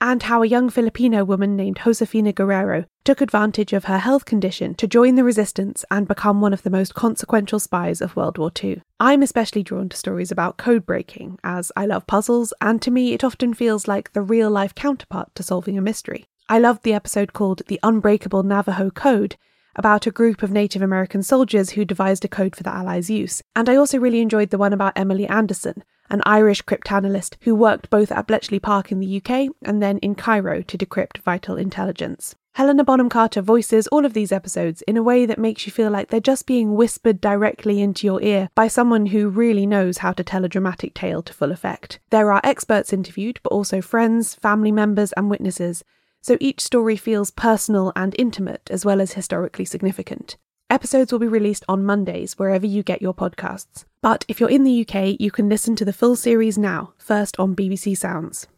and 0.00 0.24
how 0.24 0.42
a 0.42 0.46
young 0.46 0.68
Filipino 0.68 1.24
woman 1.24 1.56
named 1.56 1.80
Josefina 1.82 2.32
Guerrero 2.32 2.84
took 3.04 3.20
advantage 3.20 3.72
of 3.72 3.84
her 3.84 3.98
health 3.98 4.24
condition 4.24 4.74
to 4.74 4.86
join 4.86 5.14
the 5.14 5.24
resistance 5.24 5.84
and 5.90 6.08
become 6.08 6.40
one 6.40 6.52
of 6.52 6.62
the 6.62 6.70
most 6.70 6.94
consequential 6.94 7.58
spies 7.58 8.00
of 8.00 8.16
World 8.16 8.36
War 8.36 8.50
II. 8.62 8.82
I'm 9.00 9.22
especially 9.22 9.62
drawn 9.62 9.88
to 9.88 9.96
stories 9.96 10.30
about 10.30 10.56
code 10.56 10.84
breaking, 10.84 11.38
as 11.42 11.72
I 11.76 11.86
love 11.86 12.06
puzzles, 12.06 12.52
and 12.60 12.82
to 12.82 12.90
me 12.90 13.14
it 13.14 13.24
often 13.24 13.54
feels 13.54 13.88
like 13.88 14.12
the 14.12 14.22
real 14.22 14.50
life 14.50 14.74
counterpart 14.74 15.34
to 15.34 15.42
solving 15.42 15.78
a 15.78 15.82
mystery. 15.82 16.26
I 16.48 16.58
loved 16.58 16.82
the 16.82 16.94
episode 16.94 17.32
called 17.32 17.62
The 17.66 17.80
Unbreakable 17.82 18.42
Navajo 18.42 18.90
Code, 18.90 19.36
about 19.76 20.06
a 20.06 20.10
group 20.10 20.42
of 20.42 20.50
Native 20.50 20.82
American 20.82 21.22
soldiers 21.22 21.70
who 21.70 21.84
devised 21.84 22.24
a 22.24 22.28
code 22.28 22.56
for 22.56 22.64
the 22.64 22.74
Allies' 22.74 23.08
use. 23.08 23.42
And 23.54 23.68
I 23.68 23.76
also 23.76 23.98
really 23.98 24.20
enjoyed 24.20 24.50
the 24.50 24.58
one 24.58 24.72
about 24.72 24.94
Emily 24.96 25.26
Anderson, 25.28 25.84
an 26.10 26.22
Irish 26.26 26.62
cryptanalyst 26.62 27.36
who 27.42 27.54
worked 27.54 27.90
both 27.90 28.10
at 28.10 28.26
Bletchley 28.26 28.58
Park 28.58 28.90
in 28.90 29.00
the 29.00 29.16
UK 29.22 29.50
and 29.62 29.82
then 29.82 29.98
in 29.98 30.14
Cairo 30.14 30.62
to 30.62 30.78
decrypt 30.78 31.18
vital 31.18 31.56
intelligence. 31.56 32.34
Helena 32.56 32.84
Bonham 32.84 33.10
Carter 33.10 33.42
voices 33.42 33.86
all 33.88 34.06
of 34.06 34.14
these 34.14 34.32
episodes 34.32 34.80
in 34.88 34.96
a 34.96 35.02
way 35.02 35.26
that 35.26 35.38
makes 35.38 35.66
you 35.66 35.72
feel 35.72 35.90
like 35.90 36.08
they're 36.08 36.20
just 36.20 36.46
being 36.46 36.74
whispered 36.74 37.20
directly 37.20 37.82
into 37.82 38.06
your 38.06 38.22
ear 38.22 38.48
by 38.54 38.66
someone 38.66 39.04
who 39.04 39.28
really 39.28 39.66
knows 39.66 39.98
how 39.98 40.10
to 40.12 40.24
tell 40.24 40.42
a 40.42 40.48
dramatic 40.48 40.94
tale 40.94 41.20
to 41.20 41.34
full 41.34 41.52
effect. 41.52 41.98
There 42.08 42.32
are 42.32 42.40
experts 42.42 42.94
interviewed, 42.94 43.40
but 43.42 43.52
also 43.52 43.82
friends, 43.82 44.34
family 44.36 44.72
members, 44.72 45.12
and 45.18 45.28
witnesses, 45.28 45.84
so 46.26 46.36
each 46.40 46.60
story 46.60 46.96
feels 46.96 47.30
personal 47.30 47.92
and 47.94 48.12
intimate 48.18 48.68
as 48.68 48.84
well 48.84 49.00
as 49.00 49.12
historically 49.12 49.64
significant. 49.64 50.36
Episodes 50.68 51.12
will 51.12 51.20
be 51.20 51.28
released 51.28 51.64
on 51.68 51.84
Mondays 51.84 52.36
wherever 52.36 52.66
you 52.66 52.82
get 52.82 53.00
your 53.00 53.14
podcasts. 53.14 53.84
But 54.02 54.24
if 54.26 54.40
you're 54.40 54.50
in 54.50 54.64
the 54.64 54.84
UK, 54.84 55.20
you 55.20 55.30
can 55.30 55.48
listen 55.48 55.76
to 55.76 55.84
the 55.84 55.92
full 55.92 56.16
series 56.16 56.58
now, 56.58 56.94
first 56.98 57.38
on 57.38 57.54
BBC 57.54 57.96
Sounds. 57.96 58.48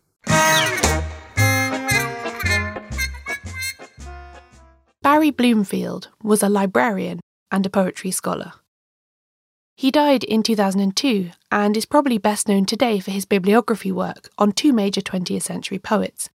Barry 5.03 5.31
Bloomfield 5.31 6.09
was 6.23 6.43
a 6.43 6.49
librarian 6.49 7.21
and 7.53 7.67
a 7.67 7.71
poetry 7.71 8.11
scholar. 8.11 8.55
He 9.77 9.91
died 9.91 10.25
in 10.25 10.43
2002 10.43 11.33
and 11.53 11.77
is 11.77 11.85
probably 11.85 12.17
best 12.17 12.49
known 12.49 12.65
today 12.65 12.99
for 12.99 13.11
his 13.11 13.27
bibliography 13.27 13.93
work 13.93 14.31
on 14.39 14.53
two 14.53 14.73
major 14.73 15.03
20th 15.03 15.43
century 15.43 15.79
poets, 15.79 16.31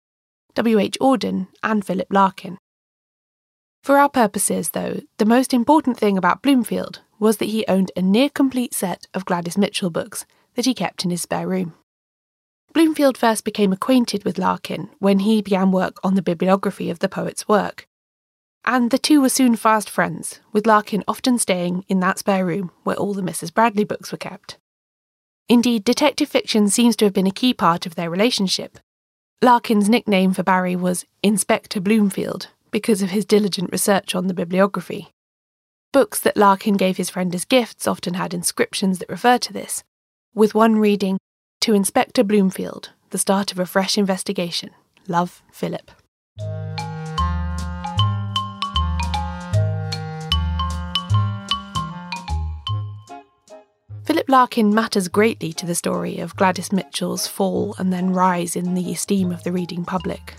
W.H. 0.55 0.99
Auden, 1.01 1.49
and 1.63 1.85
Philip 1.85 2.09
Larkin. 2.11 2.59
For 3.83 3.99
our 3.99 4.09
purposes, 4.09 4.71
though, 4.71 5.01
the 5.19 5.25
most 5.25 5.53
important 5.53 5.99
thing 5.99 6.17
about 6.17 6.43
Bloomfield 6.43 7.01
was 7.19 7.39
that 7.39 7.47
he 7.47 7.65
owned 7.67 7.91
a 7.97 8.03
near 8.03 8.29
complete 8.29 8.75
set 8.75 9.07
of 9.15 9.25
Gladys 9.25 9.59
Mitchell 9.59 9.91
books 9.91 10.25
that 10.55 10.67
he 10.67 10.75
kept 10.75 11.05
in 11.05 11.11
his 11.11 11.23
spare 11.23 11.49
room. 11.49 11.75
Bloomfield 12.73 13.19
first 13.19 13.45
became 13.45 13.73
acquainted 13.73 14.25
with 14.25 14.39
Larkin 14.39 14.91
when 14.99 15.21
he 15.21 15.43
began 15.43 15.73
work 15.73 15.99
on 16.03 16.15
the 16.15 16.23
bibliography 16.23 16.91
of 16.91 17.01
the 17.01 17.09
poet's 17.09 17.49
work, 17.49 17.87
and 18.65 18.91
the 18.91 18.99
two 18.99 19.21
were 19.21 19.29
soon 19.29 19.57
fast 19.57 19.91
friends, 19.91 20.41
with 20.53 20.67
Larkin 20.67 21.03
often 21.09 21.39
staying 21.39 21.85
in 21.89 22.01
that 22.01 22.19
spare 22.19 22.47
room 22.47 22.71
where 22.85 22.97
all 22.97 23.13
the 23.13 23.23
Mrs. 23.23 23.53
Bradley 23.53 23.85
books 23.85 24.13
were 24.13 24.19
kept. 24.19 24.59
Indeed, 25.49 25.85
detective 25.85 26.29
fiction 26.29 26.69
seems 26.69 26.95
to 26.97 27.05
have 27.05 27.13
been 27.13 27.27
a 27.27 27.33
key 27.33 27.53
part 27.53 27.85
of 27.85 27.95
their 27.95 28.09
relationship, 28.09 28.79
Larkin's 29.45 29.89
nickname 29.89 30.33
for 30.33 30.45
Barry 30.45 30.77
was 30.77 31.05
Inspector 31.25 31.81
Bloomfield 31.81 32.47
because 32.71 33.03
of 33.03 33.11
his 33.11 33.25
diligent 33.25 33.73
research 33.73 34.15
on 34.15 34.29
the 34.29 34.35
bibliography. 34.35 35.11
Books 35.93 36.21
that 36.21 36.37
Larkin 36.37 36.75
gave 36.75 36.97
his 36.97 37.11
friend 37.11 37.35
as 37.35 37.45
gifts 37.45 37.89
often 37.89 38.15
had 38.15 38.33
inscriptions 38.33 39.01
that 39.01 39.09
refer 39.09 39.39
to 39.39 39.53
this, 39.53 39.83
with 40.33 40.55
one 40.55 40.79
reading, 40.79 41.19
To 41.63 41.75
Inspector 41.75 42.23
Bloomfield, 42.23 42.91
the 43.11 43.19
start 43.19 43.51
of 43.51 43.59
a 43.59 43.67
fresh 43.67 43.99
investigation. 43.99 44.71
Love, 45.09 45.43
Philip. 45.51 45.91
Philip 54.23 54.31
Larkin 54.31 54.73
matters 54.73 55.09
greatly 55.09 55.53
to 55.55 55.67
the 55.67 55.75
story 55.75 56.21
of 56.21 56.37
Gladys 56.37 56.71
Mitchell's 56.71 57.27
fall 57.27 57.75
and 57.77 57.93
then 57.93 58.13
rise 58.13 58.55
in 58.55 58.75
the 58.75 58.93
esteem 58.93 59.33
of 59.33 59.43
the 59.43 59.51
reading 59.51 59.85
public. 59.85 60.35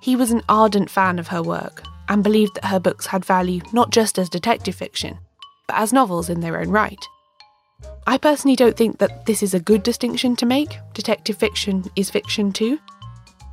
He 0.00 0.14
was 0.14 0.30
an 0.30 0.42
ardent 0.48 0.88
fan 0.88 1.18
of 1.18 1.26
her 1.26 1.42
work 1.42 1.82
and 2.08 2.22
believed 2.22 2.54
that 2.54 2.66
her 2.66 2.78
books 2.78 3.06
had 3.06 3.24
value 3.24 3.62
not 3.72 3.90
just 3.90 4.16
as 4.16 4.28
detective 4.28 4.76
fiction, 4.76 5.18
but 5.66 5.76
as 5.76 5.92
novels 5.92 6.30
in 6.30 6.38
their 6.38 6.60
own 6.60 6.68
right. 6.68 7.04
I 8.06 8.16
personally 8.16 8.54
don't 8.54 8.76
think 8.76 8.98
that 8.98 9.26
this 9.26 9.42
is 9.42 9.54
a 9.54 9.60
good 9.60 9.82
distinction 9.82 10.36
to 10.36 10.46
make. 10.46 10.78
Detective 10.92 11.36
fiction 11.36 11.90
is 11.96 12.10
fiction 12.10 12.52
too. 12.52 12.78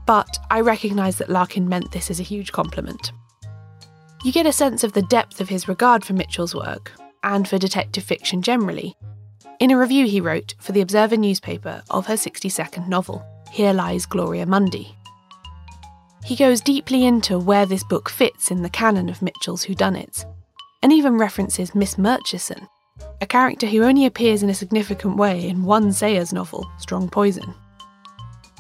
But 0.05 0.37
I 0.51 0.61
recognise 0.61 1.17
that 1.17 1.31
Larkin 1.31 1.67
meant 1.67 1.91
this 1.91 2.11
as 2.11 2.19
a 2.19 2.23
huge 2.31 2.51
compliment. 2.51 3.11
You 4.23 4.31
get 4.31 4.45
a 4.45 4.53
sense 4.53 4.83
of 4.83 4.93
the 4.93 5.01
depth 5.01 5.41
of 5.41 5.49
his 5.49 5.67
regard 5.67 6.05
for 6.05 6.13
Mitchell's 6.13 6.53
work, 6.53 6.91
and 7.23 7.47
for 7.47 7.57
detective 7.57 8.03
fiction 8.03 8.43
generally, 8.43 8.95
in 9.61 9.69
a 9.69 9.77
review 9.77 10.07
he 10.07 10.19
wrote 10.19 10.55
for 10.59 10.71
the 10.71 10.81
Observer 10.81 11.15
newspaper 11.15 11.83
of 11.91 12.07
her 12.07 12.15
62nd 12.15 12.87
novel, 12.87 13.23
Here 13.51 13.73
Lies 13.73 14.07
Gloria 14.07 14.47
Mundy. 14.47 14.97
He 16.25 16.35
goes 16.35 16.61
deeply 16.61 17.05
into 17.05 17.37
where 17.37 17.67
this 17.67 17.83
book 17.83 18.09
fits 18.09 18.49
in 18.49 18.63
the 18.63 18.71
canon 18.71 19.07
of 19.07 19.21
Mitchell's 19.21 19.63
whodunits, 19.63 20.25
and 20.81 20.91
even 20.91 21.19
references 21.19 21.75
Miss 21.75 21.95
Murchison, 21.99 22.67
a 23.21 23.27
character 23.27 23.67
who 23.67 23.83
only 23.83 24.07
appears 24.07 24.41
in 24.41 24.49
a 24.49 24.55
significant 24.55 25.17
way 25.17 25.47
in 25.47 25.63
one 25.63 25.93
Sayers 25.93 26.33
novel, 26.33 26.67
Strong 26.79 27.09
Poison. 27.09 27.53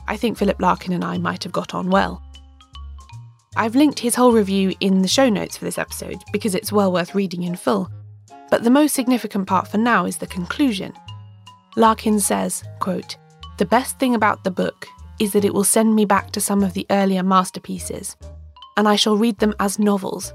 I 0.07 0.17
think 0.17 0.37
Philip 0.37 0.61
Larkin 0.61 0.93
and 0.93 1.03
I 1.03 1.17
might 1.17 1.43
have 1.43 1.51
got 1.51 1.73
on 1.73 1.89
well. 1.89 2.21
I've 3.55 3.75
linked 3.75 3.97
his 3.97 4.13
whole 4.13 4.33
review 4.33 4.75
in 4.79 5.01
the 5.01 5.07
show 5.07 5.29
notes 5.29 5.57
for 5.57 5.65
this 5.65 5.79
episode 5.79 6.21
because 6.31 6.53
it's 6.53 6.71
well 6.71 6.93
worth 6.93 7.15
reading 7.15 7.41
in 7.41 7.55
full, 7.55 7.89
but 8.51 8.63
the 8.63 8.69
most 8.69 8.93
significant 8.93 9.47
part 9.47 9.67
for 9.67 9.79
now 9.79 10.05
is 10.05 10.17
the 10.17 10.27
conclusion. 10.27 10.93
Larkin 11.77 12.19
says, 12.19 12.63
quote, 12.79 13.15
The 13.57 13.65
best 13.65 13.97
thing 13.97 14.13
about 14.13 14.43
the 14.43 14.51
book 14.51 14.85
is 15.19 15.31
that 15.33 15.45
it 15.45 15.53
will 15.53 15.63
send 15.63 15.95
me 15.95 16.05
back 16.05 16.31
to 16.31 16.41
some 16.41 16.61
of 16.61 16.73
the 16.73 16.85
earlier 16.91 17.23
masterpieces, 17.23 18.17
and 18.75 18.87
I 18.87 18.97
shall 18.97 19.17
read 19.17 19.39
them 19.39 19.55
as 19.59 19.79
novels. 19.79 20.33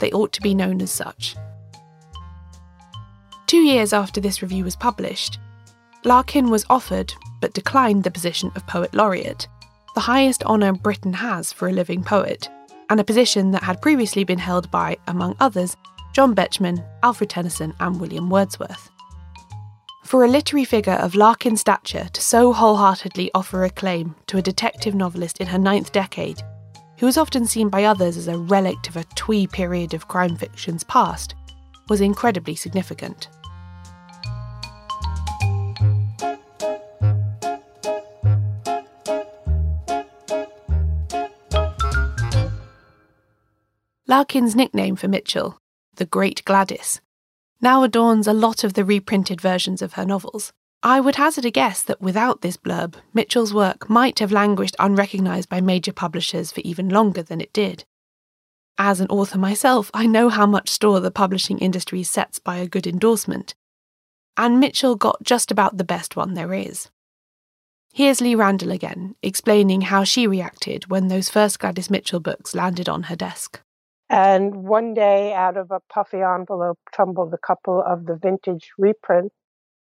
They 0.00 0.10
ought 0.10 0.32
to 0.32 0.42
be 0.42 0.54
known 0.54 0.82
as 0.82 0.90
such. 0.90 1.36
Two 3.46 3.60
years 3.60 3.92
after 3.92 4.20
this 4.20 4.42
review 4.42 4.64
was 4.64 4.76
published, 4.76 5.38
Larkin 6.04 6.50
was 6.50 6.66
offered, 6.68 7.14
but 7.40 7.54
declined 7.54 8.02
the 8.02 8.10
position 8.10 8.50
of 8.56 8.66
Poet 8.66 8.92
Laureate, 8.92 9.46
the 9.94 10.00
highest 10.00 10.42
honour 10.44 10.72
Britain 10.72 11.12
has 11.12 11.52
for 11.52 11.68
a 11.68 11.72
living 11.72 12.02
poet, 12.02 12.48
and 12.90 12.98
a 12.98 13.04
position 13.04 13.52
that 13.52 13.62
had 13.62 13.82
previously 13.82 14.24
been 14.24 14.38
held 14.38 14.68
by, 14.70 14.96
among 15.06 15.36
others, 15.38 15.76
John 16.12 16.34
Betjeman, 16.34 16.84
Alfred 17.02 17.30
Tennyson, 17.30 17.72
and 17.80 17.98
William 17.98 18.28
Wordsworth. 18.28 18.90
For 20.04 20.24
a 20.24 20.28
literary 20.28 20.66
figure 20.66 20.92
of 20.92 21.14
Larkin's 21.14 21.62
stature 21.62 22.08
to 22.12 22.20
so 22.20 22.52
wholeheartedly 22.52 23.30
offer 23.34 23.64
acclaim 23.64 24.14
to 24.26 24.36
a 24.36 24.42
detective 24.42 24.94
novelist 24.94 25.40
in 25.40 25.46
her 25.46 25.58
ninth 25.58 25.90
decade, 25.90 26.42
who 26.98 27.06
was 27.06 27.16
often 27.16 27.46
seen 27.46 27.70
by 27.70 27.84
others 27.84 28.18
as 28.18 28.28
a 28.28 28.36
relic 28.36 28.88
of 28.88 28.96
a 28.96 29.04
twee 29.14 29.46
period 29.46 29.94
of 29.94 30.08
crime 30.08 30.36
fiction's 30.36 30.84
past, 30.84 31.34
was 31.88 32.02
incredibly 32.02 32.54
significant. 32.54 33.28
Larkin's 44.06 44.54
nickname 44.54 44.94
for 44.94 45.08
Mitchell, 45.08 45.61
the 45.96 46.06
Great 46.06 46.44
Gladys, 46.44 47.00
now 47.60 47.82
adorns 47.82 48.26
a 48.26 48.32
lot 48.32 48.64
of 48.64 48.74
the 48.74 48.84
reprinted 48.84 49.40
versions 49.40 49.82
of 49.82 49.94
her 49.94 50.04
novels. 50.04 50.52
I 50.82 50.98
would 51.00 51.14
hazard 51.14 51.44
a 51.44 51.50
guess 51.50 51.80
that 51.82 52.00
without 52.00 52.40
this 52.40 52.56
blurb, 52.56 52.96
Mitchell's 53.14 53.54
work 53.54 53.88
might 53.88 54.18
have 54.18 54.32
languished 54.32 54.74
unrecognised 54.80 55.48
by 55.48 55.60
major 55.60 55.92
publishers 55.92 56.50
for 56.50 56.60
even 56.62 56.88
longer 56.88 57.22
than 57.22 57.40
it 57.40 57.52
did. 57.52 57.84
As 58.78 59.00
an 59.00 59.06
author 59.08 59.38
myself, 59.38 59.90
I 59.94 60.06
know 60.06 60.28
how 60.28 60.46
much 60.46 60.68
store 60.68 60.98
the 60.98 61.10
publishing 61.10 61.58
industry 61.58 62.02
sets 62.02 62.40
by 62.40 62.56
a 62.56 62.66
good 62.66 62.86
endorsement, 62.86 63.54
and 64.36 64.58
Mitchell 64.58 64.96
got 64.96 65.22
just 65.22 65.50
about 65.50 65.76
the 65.76 65.84
best 65.84 66.16
one 66.16 66.34
there 66.34 66.52
is. 66.54 66.90
Here's 67.92 68.22
Lee 68.22 68.34
Randall 68.34 68.72
again, 68.72 69.14
explaining 69.22 69.82
how 69.82 70.02
she 70.02 70.26
reacted 70.26 70.90
when 70.90 71.08
those 71.08 71.28
first 71.28 71.60
Gladys 71.60 71.90
Mitchell 71.90 72.20
books 72.20 72.54
landed 72.54 72.88
on 72.88 73.04
her 73.04 73.16
desk. 73.16 73.60
And 74.12 74.64
one 74.64 74.92
day, 74.92 75.32
out 75.32 75.56
of 75.56 75.70
a 75.70 75.80
puffy 75.90 76.20
envelope, 76.20 76.78
tumbled 76.94 77.32
a 77.32 77.38
couple 77.38 77.82
of 77.82 78.04
the 78.04 78.14
vintage 78.14 78.68
reprints. 78.76 79.34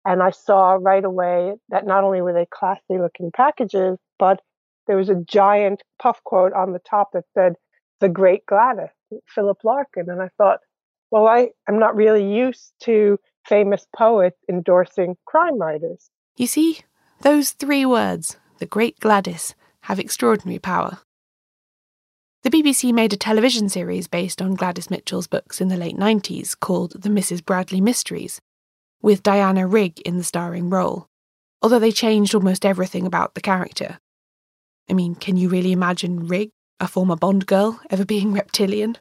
And 0.06 0.22
I 0.22 0.30
saw 0.30 0.78
right 0.80 1.04
away 1.04 1.56
that 1.70 1.88
not 1.88 2.04
only 2.04 2.22
were 2.22 2.32
they 2.32 2.46
classy 2.54 3.00
looking 3.00 3.32
packages, 3.36 3.98
but 4.20 4.40
there 4.86 4.98
was 4.98 5.10
a 5.10 5.16
giant 5.16 5.82
puff 6.00 6.20
quote 6.24 6.54
on 6.54 6.74
the 6.74 6.80
top 6.88 7.14
that 7.14 7.24
said, 7.34 7.54
The 8.02 8.10
Great 8.10 8.46
Gladys, 8.46 8.90
Philip 9.34 9.58
Larkin. 9.64 10.08
And 10.08 10.22
I 10.22 10.30
thought, 10.38 10.60
well, 11.10 11.26
I, 11.28 11.50
I'm 11.68 11.80
not 11.80 11.96
really 11.96 12.36
used 12.36 12.72
to 12.84 13.18
famous 13.48 13.88
poets 13.96 14.38
endorsing 14.48 15.16
crime 15.26 15.58
writers. 15.58 16.12
You 16.36 16.46
see, 16.46 16.82
those 17.22 17.52
three 17.52 17.86
words, 17.86 18.38
the 18.60 18.68
Great 18.68 19.00
Gladys, 19.00 19.56
have 19.82 20.00
extraordinary 20.00 20.60
power. 20.60 21.00
The 22.44 22.50
BBC 22.50 22.92
made 22.94 23.14
a 23.14 23.18
television 23.18 23.70
series 23.70 24.10
based 24.10 24.42
on 24.42 24.56
Gladys 24.56 24.90
Mitchell's 24.90 25.28
books 25.28 25.62
in 25.62 25.70
the 25.70 25.78
late 25.78 25.96
90s 25.96 26.60
called 26.60 27.02
The 27.02 27.08
Mrs. 27.08 27.44
Bradley 27.44 27.80
Mysteries, 27.80 28.42
with 29.02 29.24
Diana 29.24 29.66
Rigg 29.66 30.02
in 30.02 30.18
the 30.18 30.26
starring 30.26 30.70
role, 30.70 31.08
although 31.62 31.80
they 31.80 31.94
changed 31.94 32.36
almost 32.36 32.66
everything 32.66 33.06
about 33.06 33.34
the 33.34 33.40
character. 33.40 33.98
I 34.90 34.94
mean, 34.94 35.16
can 35.16 35.38
you 35.38 35.48
really 35.48 35.72
imagine 35.72 36.28
Rigg, 36.28 36.50
a 36.82 36.88
former 36.90 37.16
Bond 37.16 37.46
girl, 37.46 37.80
ever 37.90 38.04
being 38.04 38.34
reptilian? 38.34 38.98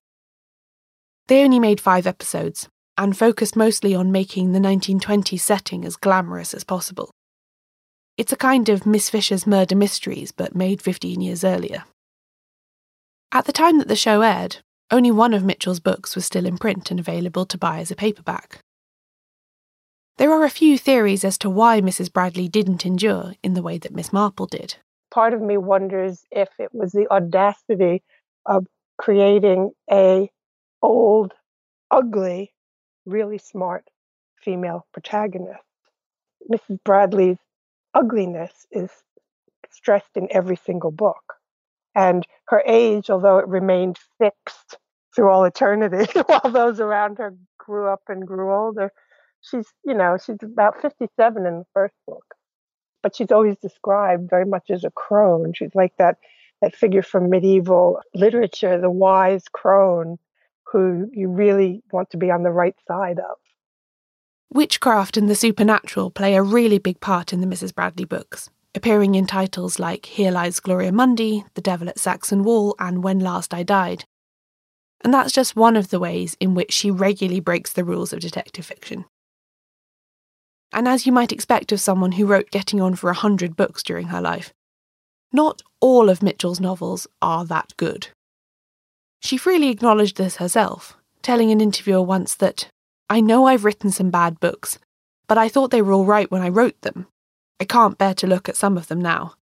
They 1.27 1.43
only 1.43 1.59
made 1.59 1.81
five 1.81 2.07
episodes 2.07 2.69
and 2.97 3.19
focused 3.19 3.57
mostly 3.57 3.93
on 3.93 4.13
making 4.13 4.53
the 4.53 4.61
1920s 4.61 5.41
setting 5.41 5.85
as 5.85 5.97
glamorous 5.97 6.55
as 6.55 6.63
possible. 6.63 7.11
It's 8.17 8.33
a 8.33 8.37
kind 8.37 8.69
of 8.69 8.87
Miss 8.87 9.11
Fisher's 9.11 9.49
murder 9.49 9.75
mysteries, 9.75 10.31
but 10.31 10.55
made 10.55 10.81
15 10.81 11.21
years 11.21 11.43
earlier. 11.43 11.83
At 13.35 13.47
the 13.47 13.53
time 13.53 13.79
that 13.79 13.89
the 13.89 13.97
show 13.97 14.21
aired, 14.21 14.59
only 14.91 15.11
one 15.11 15.33
of 15.33 15.43
Mitchell's 15.43 15.81
books 15.81 16.15
was 16.15 16.27
still 16.27 16.45
in 16.45 16.59
print 16.59 16.91
and 16.91 17.01
available 17.01 17.47
to 17.47 17.57
buy 17.57 17.79
as 17.79 17.91
a 17.91 17.97
paperback. 17.97 18.61
There 20.19 20.31
are 20.31 20.45
a 20.45 20.51
few 20.51 20.77
theories 20.77 21.25
as 21.25 21.39
to 21.39 21.49
why 21.49 21.81
Mrs. 21.81 22.13
Bradley 22.13 22.47
didn't 22.47 22.85
endure 22.85 23.33
in 23.43 23.55
the 23.55 23.63
way 23.63 23.79
that 23.79 23.95
Miss 23.95 24.13
Marple 24.13 24.45
did. 24.45 24.77
Part 25.11 25.33
of 25.33 25.41
me 25.41 25.57
wonders 25.57 26.27
if 26.31 26.51
it 26.59 26.75
was 26.75 26.93
the 26.93 27.11
audacity 27.11 28.03
of 28.45 28.67
creating 28.99 29.71
a 29.91 30.31
old, 30.83 31.33
ugly, 31.91 32.53
really 33.07 33.39
smart 33.39 33.89
female 34.43 34.87
protagonist. 34.93 35.65
Mrs. 36.51 36.79
Bradley's 36.85 37.39
ugliness 37.95 38.67
is 38.71 38.91
stressed 39.71 40.17
in 40.17 40.29
every 40.31 40.57
single 40.57 40.91
book. 40.91 41.37
And 41.95 42.27
her 42.49 42.63
age, 42.67 43.11
although 43.11 43.39
it 43.39 43.49
remained 43.49 43.99
fixed 44.19 44.79
through 45.15 45.31
all 45.31 45.45
eternity 45.45 46.11
while 46.27 46.51
those 46.53 46.81
around 46.81 47.19
her 47.19 47.35
grew 47.59 47.89
up 47.89 48.03
and 48.09 48.27
grew 48.27 48.53
older, 48.53 48.93
she's, 49.41 49.67
you 49.85 49.95
know, 49.95 50.17
she's 50.25 50.43
about 50.43 50.81
57 50.81 51.47
in 51.47 51.59
the 51.59 51.67
first 51.75 51.95
book. 52.07 52.35
But 53.03 53.17
she's 53.17 53.33
always 53.33 53.57
described 53.59 54.31
very 54.31 54.47
much 54.47 54.71
as 54.71 54.85
a 54.85 54.91
crone. 54.91 55.53
She's 55.55 55.75
like 55.75 55.93
that, 55.99 56.19
that 56.61 56.75
figure 56.75 57.03
from 57.03 57.31
medieval 57.31 58.01
literature, 58.15 58.81
the 58.81 58.91
wise 58.91 59.45
crone 59.53 60.19
who 60.65 61.11
you 61.13 61.29
really 61.29 61.83
want 61.93 62.11
to 62.11 62.17
be 62.17 62.31
on 62.31 62.43
the 62.43 62.51
right 62.51 62.77
side 62.89 63.19
of. 63.19 63.37
Witchcraft 64.51 65.17
and 65.17 65.29
the 65.29 65.35
supernatural 65.35 66.11
play 66.11 66.35
a 66.35 66.43
really 66.43 66.79
big 66.79 67.01
part 67.01 67.33
in 67.33 67.41
the 67.41 67.47
Mrs. 67.47 67.75
Bradley 67.75 68.05
books 68.05 68.51
appearing 68.75 69.15
in 69.15 69.27
titles 69.27 69.79
like 69.79 70.07
Here 70.07 70.31
Lies 70.31 70.61
Gloria 70.61 70.93
Mundy, 70.93 71.45
The 71.55 71.61
Devil 71.61 71.89
at 71.89 71.99
Saxon 71.99 72.43
Wall, 72.43 72.75
and 72.79 73.03
When 73.03 73.19
Last 73.19 73.53
I 73.53 73.63
Died. 73.63 74.05
And 75.03 75.13
that's 75.13 75.33
just 75.33 75.57
one 75.57 75.77
of 75.77 75.91
the 75.91 75.99
ways 75.99 76.37
in 76.41 76.55
which 76.55 76.73
she 76.73 76.91
regularly 76.91 77.41
breaks 77.41 77.73
the 77.73 77.85
rules 77.85 78.13
of 78.13 78.21
detective 78.21 78.65
fiction. 78.65 79.05
And 80.73 80.89
as 80.89 81.07
you 81.07 81.13
might 81.13 81.33
expect 81.33 81.73
of 81.73 81.81
someone 81.81 82.13
who 82.13 82.25
wrote 82.25 82.51
getting 82.51 82.81
on 82.81 82.95
for 82.95 83.11
a 83.11 83.15
hundred 83.15 83.57
books 83.57 83.83
during 83.83 84.07
her 84.07 84.21
life, 84.21 84.55
not 85.33 85.63
all 85.81 86.09
of 86.09 86.23
Mitchell's 86.23 86.61
novels 86.61 87.07
are 87.21 87.45
that 87.45 87.73
good. 87.77 88.09
She 89.21 89.37
freely 89.37 89.69
acknowledged 89.69 90.17
this 90.17 90.37
herself, 90.37 90.97
telling 91.21 91.51
an 91.51 91.61
interviewer 91.61 92.03
once 92.03 92.35
that, 92.37 92.69
I 93.11 93.21
know 93.21 93.47
I've 93.47 93.65
written 93.65 93.91
some 93.91 94.11
bad 94.11 94.41
books, 94.41 94.79
but 95.29 95.37
I 95.37 95.49
thought 95.49 95.71
they 95.71 95.83
were 95.83 95.93
all 95.93 96.07
right 96.07 96.31
when 96.31 96.43
I 96.43 96.49
wrote 96.49 96.81
them, 96.81 97.07
I 97.63 97.65
can't 97.65 97.97
bear 97.97 98.13
to 98.15 98.27
look 98.27 98.49
at 98.49 98.57
some 98.57 98.77
of 98.77 98.89
them 98.89 99.01
now. 99.01 99.35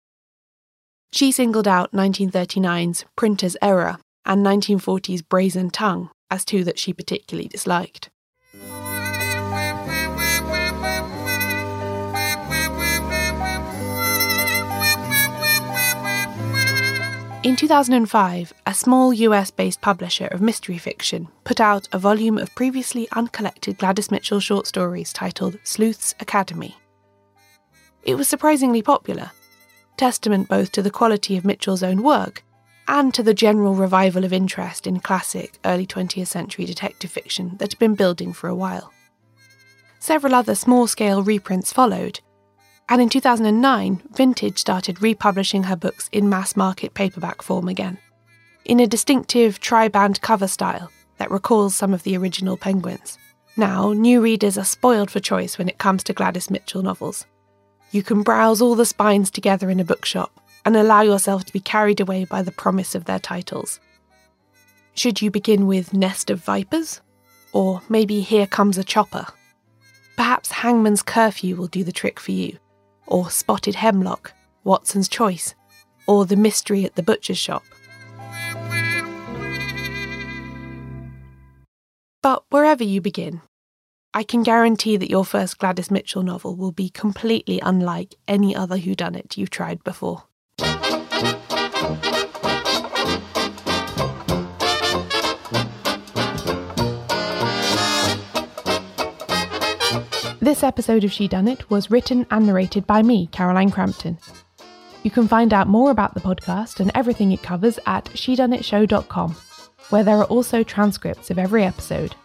She 1.13 1.31
singled 1.31 1.69
out 1.69 1.93
1939's 1.93 3.05
Printer's 3.15 3.55
Error 3.61 3.97
and 4.25 4.45
1940's 4.45 5.21
Brazen 5.21 5.69
Tongue 5.69 6.09
as 6.29 6.43
two 6.43 6.65
that 6.65 6.77
she 6.77 6.91
particularly 6.91 7.47
disliked. 7.47 8.09
In 17.41 17.55
2005, 17.55 18.53
a 18.65 18.73
small 18.73 19.13
US 19.13 19.49
based 19.49 19.79
publisher 19.79 20.25
of 20.25 20.41
mystery 20.41 20.77
fiction 20.77 21.29
put 21.45 21.61
out 21.61 21.87
a 21.93 21.97
volume 21.97 22.37
of 22.37 22.53
previously 22.53 23.07
uncollected 23.13 23.77
Gladys 23.77 24.11
Mitchell 24.11 24.41
short 24.41 24.67
stories 24.67 25.13
titled 25.13 25.57
Sleuth's 25.63 26.13
Alchemy. 26.19 26.75
It 28.09 28.17
was 28.17 28.27
surprisingly 28.27 28.81
popular, 28.81 29.29
testament 29.95 30.49
both 30.49 30.71
to 30.71 30.81
the 30.81 30.89
quality 30.89 31.37
of 31.37 31.45
Mitchell's 31.45 31.83
own 31.83 32.01
work 32.01 32.43
and 32.87 33.13
to 33.13 33.21
the 33.21 33.35
general 33.35 33.75
revival 33.75 34.25
of 34.25 34.33
interest 34.33 34.87
in 34.87 34.99
classic 34.99 35.59
early 35.63 35.85
20th 35.85 36.25
century 36.25 36.65
detective 36.65 37.11
fiction 37.11 37.55
that 37.59 37.71
had 37.71 37.77
been 37.77 37.93
building 37.93 38.33
for 38.33 38.47
a 38.47 38.55
while. 38.55 38.91
Several 39.99 40.33
other 40.33 40.55
small 40.55 40.87
scale 40.87 41.21
reprints 41.21 41.71
followed, 41.71 42.19
and 42.89 42.99
in 42.99 43.09
2009, 43.09 44.01
Vintage 44.09 44.57
started 44.57 45.03
republishing 45.03 45.65
her 45.65 45.75
books 45.75 46.09
in 46.11 46.27
mass 46.27 46.55
market 46.55 46.95
paperback 46.95 47.43
form 47.43 47.67
again, 47.67 47.99
in 48.65 48.79
a 48.79 48.87
distinctive 48.87 49.59
tri-band 49.59 50.19
cover 50.21 50.47
style 50.47 50.89
that 51.19 51.29
recalls 51.29 51.75
some 51.75 51.93
of 51.93 52.01
the 52.01 52.17
original 52.17 52.57
Penguins. 52.57 53.19
Now, 53.55 53.93
new 53.93 54.19
readers 54.19 54.57
are 54.57 54.65
spoiled 54.65 55.11
for 55.11 55.19
choice 55.19 55.59
when 55.59 55.69
it 55.69 55.77
comes 55.77 56.03
to 56.05 56.13
Gladys 56.13 56.49
Mitchell 56.49 56.81
novels. 56.81 57.27
You 57.91 58.03
can 58.03 58.21
browse 58.21 58.61
all 58.61 58.75
the 58.75 58.85
spines 58.85 59.31
together 59.31 59.69
in 59.69 59.79
a 59.79 59.85
bookshop 59.85 60.31
and 60.65 60.75
allow 60.75 61.01
yourself 61.01 61.45
to 61.45 61.53
be 61.53 61.59
carried 61.59 61.99
away 61.99 62.25
by 62.25 62.41
the 62.43 62.51
promise 62.51 62.93
of 62.93 63.05
their 63.05 63.19
titles. 63.19 63.79
Should 64.93 65.21
you 65.21 65.31
begin 65.31 65.65
with 65.65 65.93
Nest 65.93 66.29
of 66.29 66.43
Vipers? 66.43 67.01
Or 67.51 67.81
maybe 67.89 68.21
Here 68.21 68.45
Comes 68.45 68.77
a 68.77 68.83
Chopper? 68.83 69.25
Perhaps 70.17 70.51
Hangman's 70.51 71.01
Curfew 71.01 71.55
will 71.55 71.67
do 71.67 71.83
the 71.83 71.91
trick 71.91 72.19
for 72.19 72.31
you, 72.31 72.57
or 73.07 73.29
Spotted 73.31 73.75
Hemlock, 73.75 74.33
Watson's 74.63 75.07
Choice, 75.07 75.55
or 76.05 76.25
The 76.25 76.35
Mystery 76.35 76.85
at 76.85 76.95
the 76.95 77.01
Butcher's 77.01 77.37
Shop. 77.37 77.63
But 82.21 82.43
wherever 82.49 82.83
you 82.83 82.99
begin, 82.99 83.41
I 84.11 84.23
can 84.23 84.41
guarantee 84.41 84.97
that 84.97 85.11
your 85.11 85.23
first 85.23 85.59
Gladys 85.59 85.91
Mitchell 85.91 86.23
novel 86.23 86.55
will 86.55 86.71
be 86.71 86.89
completely 86.89 87.59
unlike 87.61 88.15
any 88.27 88.55
other 88.55 88.75
whodunit 88.75 89.37
you've 89.37 89.51
tried 89.51 89.83
before. 89.83 90.23
This 100.41 100.63
episode 100.63 101.03
of 101.03 101.11
Shedunnit 101.11 101.69
was 101.69 101.91
written 101.91 102.25
and 102.31 102.47
narrated 102.47 102.87
by 102.87 103.03
me, 103.03 103.27
Caroline 103.27 103.69
Crampton. 103.69 104.17
You 105.03 105.11
can 105.11 105.27
find 105.27 105.53
out 105.53 105.67
more 105.67 105.91
about 105.91 106.15
the 106.15 106.19
podcast 106.19 106.79
and 106.79 106.89
everything 106.95 107.31
it 107.31 107.43
covers 107.43 107.77
at 107.85 108.05
shedunnitshow.com, 108.05 109.35
where 109.91 110.03
there 110.03 110.17
are 110.17 110.25
also 110.25 110.63
transcripts 110.63 111.29
of 111.29 111.37
every 111.37 111.63
episode. 111.63 112.15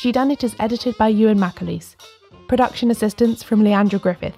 Shedunnit 0.00 0.32
It 0.32 0.44
is 0.44 0.56
edited 0.58 0.96
by 0.96 1.08
Ewan 1.08 1.36
McAleese, 1.36 1.94
production 2.48 2.90
assistance 2.90 3.42
from 3.42 3.62
Leandra 3.62 4.00
Griffith, 4.00 4.34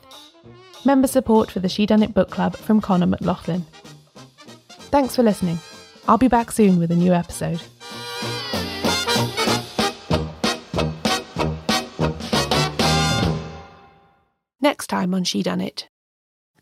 member 0.85 1.07
support 1.07 1.53
for 1.53 1.61
the 1.61 1.69
Shedunnit 1.69 2.13
Book 2.13 2.31
Club 2.31 2.57
from 2.57 2.81
Connor 2.81 3.07
McLaughlin. 3.07 3.65
Thanks 4.91 5.15
for 5.15 5.23
listening. 5.23 5.61
I'll 6.09 6.19
be 6.19 6.27
back 6.27 6.51
soon 6.51 6.81
with 6.81 6.91
a 6.91 6.97
new 6.97 7.13
episode. 7.13 7.63
Next 14.61 14.89
time 14.89 15.15
on 15.15 15.23
Shedunnit 15.23 15.85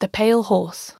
The 0.01 0.09
Pale 0.09 0.43
Horse. 0.43 1.00